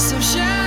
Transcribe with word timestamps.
So 0.00 0.18
shine. 0.18 0.59